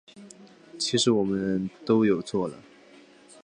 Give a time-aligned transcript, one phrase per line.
[0.79, 2.57] 其实我们都有做了